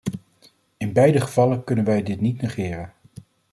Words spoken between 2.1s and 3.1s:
niet negeren.